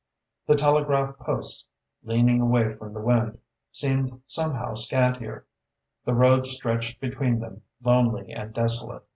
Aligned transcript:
The 0.47 0.55
telegraph 0.55 1.15
posts, 1.19 1.67
leaning 2.01 2.41
away 2.41 2.71
from 2.73 2.91
the 2.91 2.99
wind, 3.01 3.37
seemed 3.71 4.19
somehow 4.25 4.73
scantier; 4.73 5.45
the 6.05 6.15
road 6.15 6.47
stretched 6.47 6.99
between 6.99 7.37
them, 7.39 7.61
lonely 7.83 8.31
and 8.31 8.51
desolate. 8.51 9.03